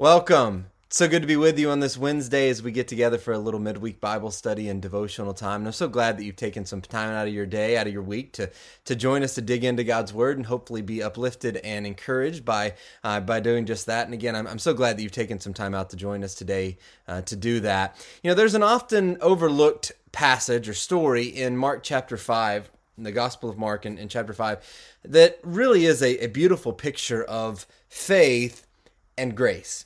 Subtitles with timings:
[0.00, 0.70] Welcome.
[0.88, 3.38] So good to be with you on this Wednesday as we get together for a
[3.38, 5.60] little midweek Bible study and devotional time.
[5.60, 7.92] And I'm so glad that you've taken some time out of your day, out of
[7.92, 8.50] your week to
[8.86, 12.76] to join us to dig into God's Word and hopefully be uplifted and encouraged by
[13.04, 14.06] uh, by doing just that.
[14.06, 16.34] And again, I'm, I'm so glad that you've taken some time out to join us
[16.34, 17.94] today uh, to do that.
[18.22, 23.12] You know, there's an often overlooked passage or story in Mark chapter five, in the
[23.12, 24.66] Gospel of Mark in, in chapter five,
[25.04, 28.66] that really is a, a beautiful picture of faith
[29.18, 29.84] and grace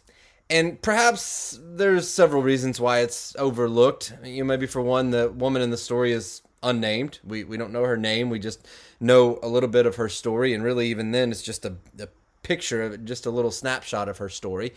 [0.50, 4.14] and perhaps there's several reasons why it's overlooked.
[4.22, 7.20] You know, maybe for one, the woman in the story is unnamed.
[7.24, 8.30] We we don't know her name.
[8.30, 8.66] We just
[9.00, 12.08] know a little bit of her story, and really, even then, it's just a, a
[12.42, 14.74] picture of it, just a little snapshot of her story.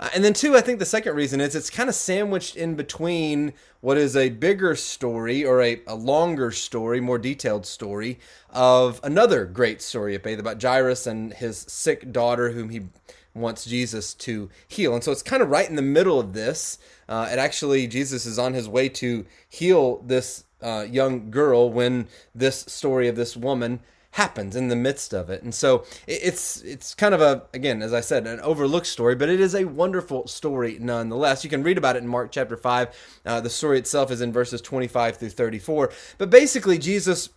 [0.00, 2.74] Uh, and then two, I think the second reason is it's kind of sandwiched in
[2.74, 3.52] between
[3.82, 9.44] what is a bigger story or a, a longer story, more detailed story of another
[9.44, 12.88] great story of faith about Jairus and his sick daughter, whom he
[13.34, 14.94] wants Jesus to heal.
[14.94, 16.78] And so it's kind of right in the middle of this.
[17.08, 22.08] Uh, and actually, Jesus is on his way to heal this uh, young girl when
[22.34, 23.80] this story of this woman
[24.12, 25.42] happens in the midst of it.
[25.42, 29.28] And so it's it's kind of a again as I said an overlooked story, but
[29.28, 31.44] it is a wonderful story nonetheless.
[31.44, 33.20] You can read about it in Mark chapter 5.
[33.24, 35.92] Uh, the story itself is in verses 25 through 34.
[36.18, 37.30] But basically Jesus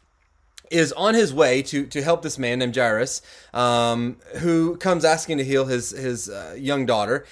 [0.72, 3.22] is on his way to to help this man named Jairus,
[3.53, 7.25] um, who comes asking to heal his his uh, young daughter.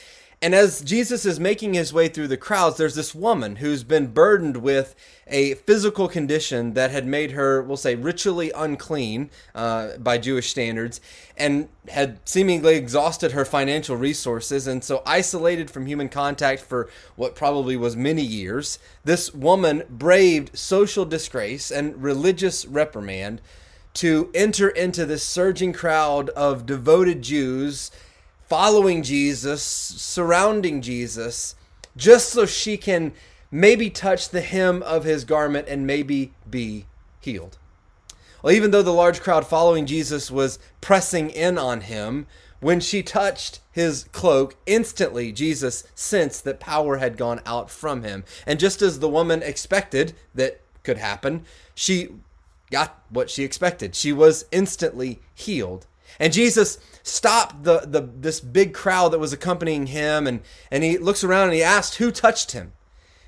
[0.44, 4.08] And as Jesus is making his way through the crowds, there's this woman who's been
[4.08, 4.96] burdened with
[5.28, 11.00] a physical condition that had made her, we'll say, ritually unclean uh, by Jewish standards
[11.38, 17.36] and had seemingly exhausted her financial resources and so isolated from human contact for what
[17.36, 18.80] probably was many years.
[19.04, 23.42] This woman braved social disgrace and religious reprimand
[23.94, 27.92] to enter into this surging crowd of devoted Jews
[28.52, 31.56] following Jesus, surrounding Jesus,
[31.96, 33.14] just so she can
[33.50, 36.86] maybe touch the hem of his garment and maybe be
[37.22, 37.58] healed.
[38.44, 42.28] Well, even though the large crowd following Jesus was pressing in on him,
[42.60, 48.26] when she touched his cloak, instantly Jesus sensed that power had gone out from him.
[48.46, 52.10] And just as the woman expected that could happen, she
[52.70, 53.96] got what she expected.
[53.96, 55.88] She was instantly healed.
[56.20, 60.98] And Jesus stopped the, the this big crowd that was accompanying him and, and he
[60.98, 62.74] looks around and he asked who touched him.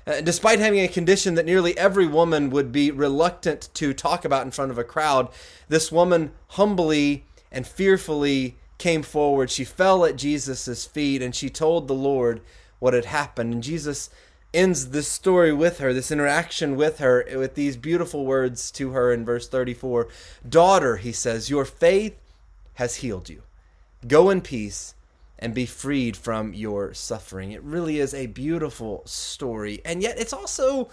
[0.06, 4.44] Uh, despite having a condition that nearly every woman would be reluctant to talk about
[4.44, 5.30] in front of a crowd,
[5.68, 9.50] this woman humbly and fearfully came forward.
[9.50, 12.42] She fell at Jesus' feet and she told the Lord
[12.80, 13.54] what had happened.
[13.54, 14.10] And Jesus
[14.52, 19.12] ends this story with her, this interaction with her, with these beautiful words to her
[19.12, 20.08] in verse 34
[20.46, 22.14] Daughter, he says, your faith
[22.74, 23.42] has healed you.
[24.06, 24.94] Go in peace
[25.38, 27.52] and be freed from your suffering.
[27.52, 29.80] It really is a beautiful story.
[29.84, 30.88] And yet, it's also,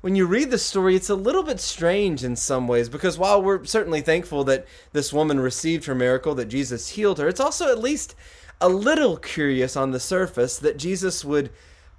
[0.00, 3.42] when you read the story, it's a little bit strange in some ways because while
[3.42, 7.70] we're certainly thankful that this woman received her miracle, that Jesus healed her, it's also
[7.70, 8.14] at least
[8.60, 11.50] a little curious on the surface that Jesus would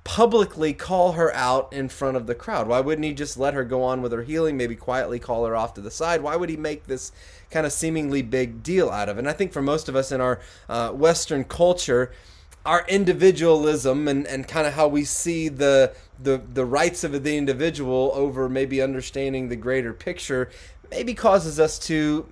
[0.07, 2.65] publicly call her out in front of the crowd?
[2.65, 5.53] Why wouldn't he just let her go on with her healing, maybe quietly call her
[5.53, 6.21] off to the side?
[6.21, 7.11] Why would he make this
[7.51, 9.19] kind of seemingly big deal out of it?
[9.19, 12.13] And I think for most of us in our uh, Western culture,
[12.65, 17.35] our individualism and, and kind of how we see the, the the rights of the
[17.35, 20.49] individual over maybe understanding the greater picture
[20.89, 22.25] maybe causes us to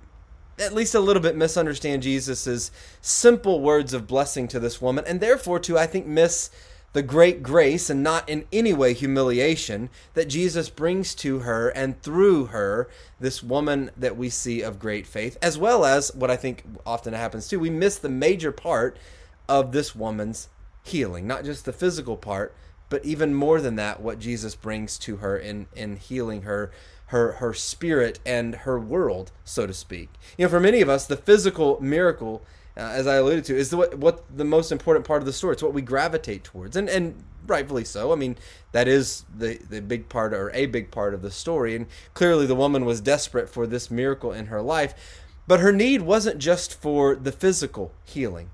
[0.58, 2.70] at least a little bit misunderstand Jesus's
[3.02, 6.50] simple words of blessing to this woman and therefore to I think miss
[6.96, 12.00] the great grace and not in any way humiliation that Jesus brings to her and
[12.00, 12.88] through her,
[13.20, 17.12] this woman that we see of great faith, as well as what I think often
[17.12, 17.60] happens too.
[17.60, 18.96] We miss the major part
[19.46, 20.48] of this woman's
[20.84, 22.54] healing, not just the physical part,
[22.88, 26.72] but even more than that, what Jesus brings to her in, in healing her
[27.10, 30.08] her her spirit and her world, so to speak.
[30.38, 32.42] You know, for many of us, the physical miracle
[32.76, 35.32] uh, as I alluded to, is the, what, what the most important part of the
[35.32, 35.54] story.
[35.54, 38.12] It's what we gravitate towards, and and rightfully so.
[38.12, 38.36] I mean,
[38.72, 42.46] that is the the big part or a big part of the story, and clearly
[42.46, 46.80] the woman was desperate for this miracle in her life, but her need wasn't just
[46.80, 48.50] for the physical healing.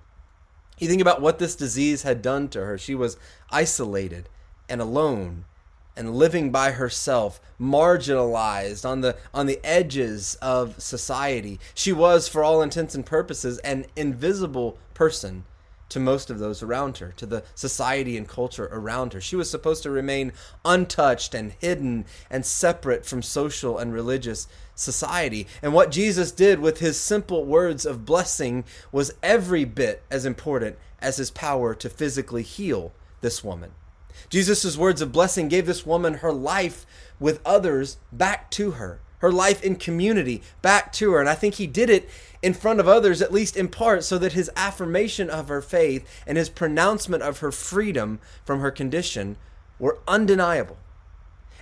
[0.79, 2.77] You think about what this disease had done to her.
[2.77, 3.17] She was
[3.51, 4.29] isolated
[4.69, 5.45] and alone
[5.97, 11.61] and living by herself, marginalized on the on the edges of society.
[11.75, 15.45] She was, for all intents and purposes, an invisible person
[15.93, 19.21] to most of those around her, to the society and culture around her.
[19.21, 20.33] She was supposed to remain
[20.65, 25.47] untouched and hidden and separate from social and religious society.
[25.61, 30.79] And what Jesus did with his simple words of blessing was every bit as important
[30.99, 33.73] as his power to physically heal this woman.
[34.29, 36.87] Jesus' words of blessing gave this woman her life
[37.21, 41.21] with others back to her, her life in community back to her.
[41.21, 42.09] And I think he did it
[42.43, 46.07] in front of others, at least in part, so that his affirmation of her faith
[46.27, 49.37] and his pronouncement of her freedom from her condition
[49.79, 50.79] were undeniable.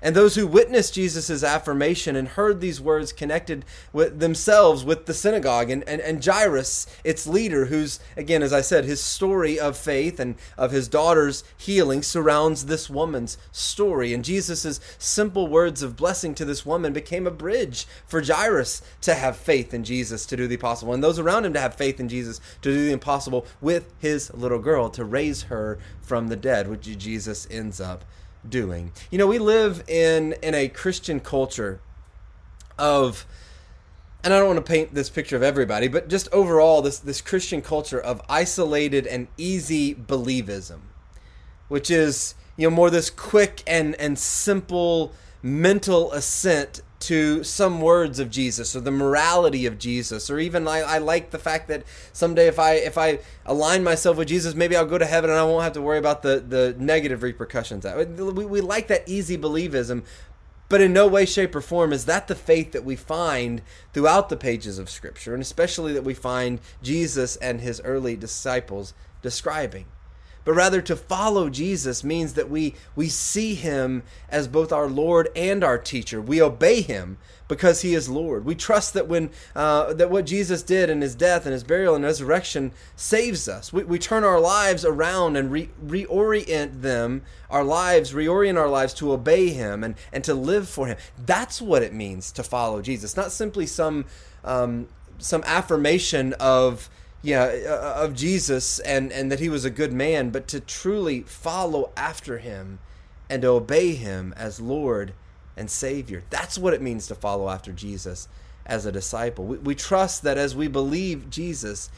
[0.03, 5.15] And those who witnessed Jesus' affirmation and heard these words connected with themselves with the
[5.15, 9.77] synagogue and, and, and Jairus, its leader, who's, again, as I said, his story of
[9.77, 14.15] faith and of his daughter's healing surrounds this woman's story.
[14.15, 19.15] And Jesus' simple words of blessing to this woman became a bridge for Jairus to
[19.15, 22.01] have faith in Jesus to do the impossible, and those around him to have faith
[22.01, 26.37] in Jesus to do the impossible with his little girl to raise her from the
[26.37, 28.05] dead, which Jesus ends up
[28.49, 28.93] doing.
[29.11, 31.81] You know, we live in in a Christian culture
[32.79, 33.27] of
[34.23, 37.21] and I don't want to paint this picture of everybody, but just overall this this
[37.21, 40.81] Christian culture of isolated and easy believism,
[41.69, 48.19] which is, you know, more this quick and and simple mental assent to some words
[48.19, 51.85] of Jesus or the morality of Jesus or even I, I like the fact that
[52.13, 55.39] someday if I if I align myself with Jesus maybe I'll go to heaven and
[55.39, 57.87] I won't have to worry about the the negative repercussions.
[57.87, 60.03] We, we like that easy believism
[60.69, 63.63] but in no way shape or form is that the faith that we find
[63.95, 68.93] throughout the pages of scripture and especially that we find Jesus and his early disciples
[69.23, 69.87] describing
[70.45, 75.29] but rather to follow Jesus means that we we see him as both our Lord
[75.37, 76.21] and our teacher.
[76.21, 77.19] We obey him
[77.51, 78.45] because he is Lord.
[78.45, 81.95] We trust that when uh, that what Jesus did in his death and his burial
[81.95, 83.73] and resurrection saves us.
[83.73, 88.95] We, we turn our lives around and re- reorient them, our lives, reorient our lives
[88.95, 90.97] to obey him and, and to live for him.
[91.27, 93.17] That's what it means to follow Jesus.
[93.17, 94.07] Not simply some
[94.45, 94.89] um,
[95.19, 96.89] some affirmation of
[97.23, 101.23] yeah, uh, of Jesus and, and that he was a good man, but to truly
[101.23, 102.79] follow after him
[103.29, 105.13] and obey him as Lord
[105.57, 106.23] and Savior.
[106.31, 108.29] That's what it means to follow after Jesus
[108.65, 109.45] as a disciple.
[109.45, 111.91] We, we trust that as we believe Jesus,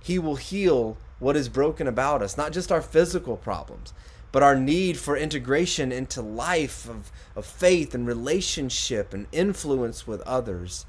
[0.00, 3.94] he will heal what is broken about us, not just our physical problems,
[4.32, 10.20] but our need for integration into life of, of faith and relationship and influence with
[10.22, 10.84] others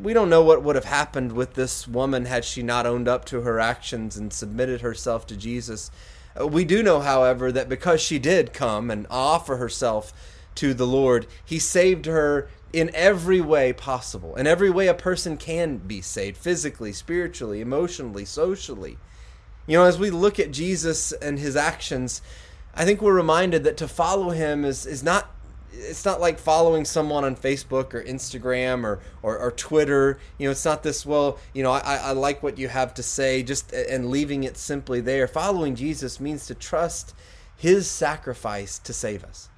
[0.00, 3.24] we don't know what would have happened with this woman had she not owned up
[3.26, 5.90] to her actions and submitted herself to Jesus.
[6.38, 10.12] Uh, we do know, however, that because she did come and offer herself
[10.56, 15.36] to the Lord, He saved her in every way possible, in every way a person
[15.36, 18.98] can be saved physically, spiritually, emotionally, socially.
[19.66, 22.22] You know, as we look at Jesus and His actions,
[22.74, 25.31] I think we're reminded that to follow Him is, is not
[25.72, 30.18] it's not like following someone on Facebook or Instagram or, or, or, Twitter.
[30.38, 33.02] You know, it's not this, well, you know, I, I like what you have to
[33.02, 35.26] say, just and leaving it simply there.
[35.26, 37.14] Following Jesus means to trust
[37.56, 39.48] his sacrifice to save us.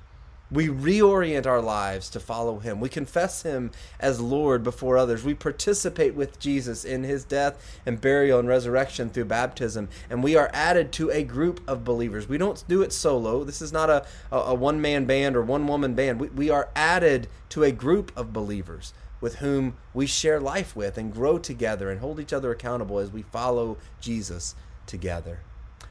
[0.51, 2.79] We reorient our lives to follow him.
[2.79, 5.25] We confess him as Lord before others.
[5.25, 9.89] We participate with Jesus in his death and burial and resurrection through baptism.
[10.11, 12.29] And we are added to a group of believers.
[12.29, 13.43] We don't do it solo.
[13.43, 16.21] This is not a, a, a one man band or one woman band.
[16.21, 20.99] We, we are added to a group of believers with whom we share life with
[20.99, 24.55] and grow together and hold each other accountable as we follow Jesus
[24.87, 25.41] together.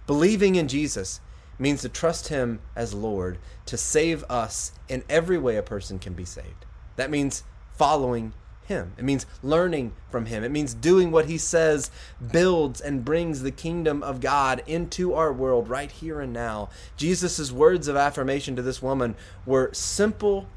[0.05, 1.19] Believing in Jesus
[1.63, 6.13] means to trust Him as Lord to save us in every way a person can
[6.13, 6.65] be saved.
[6.97, 8.33] That means following
[8.65, 8.93] Him.
[8.97, 10.43] It means learning from Him.
[10.43, 11.89] It means doing what He says
[12.31, 16.69] builds and brings the kingdom of God into our world right here and now.
[16.97, 19.15] Jesus' words of affirmation to this woman
[19.45, 20.47] were simple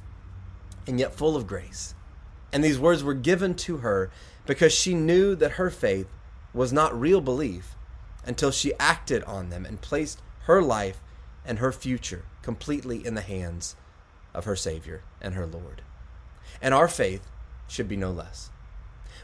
[0.88, 1.94] and yet full of grace.
[2.52, 4.10] And these words were given to her
[4.44, 6.08] because she knew that her faith
[6.52, 7.76] was not real belief
[8.24, 11.00] until she acted on them and placed her life
[11.44, 13.76] and her future completely in the hands
[14.32, 15.82] of her Savior and her Lord.
[16.62, 17.28] And our faith
[17.68, 18.50] should be no less.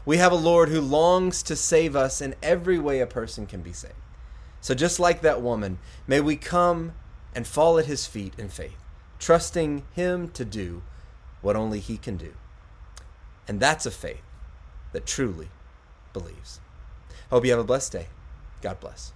[0.05, 3.61] We have a Lord who longs to save us in every way a person can
[3.61, 3.93] be saved.
[4.59, 5.77] So, just like that woman,
[6.07, 6.93] may we come
[7.33, 8.77] and fall at his feet in faith,
[9.19, 10.83] trusting him to do
[11.41, 12.33] what only he can do.
[13.47, 14.23] And that's a faith
[14.91, 15.49] that truly
[16.11, 16.59] believes.
[17.29, 18.07] Hope you have a blessed day.
[18.61, 19.13] God bless.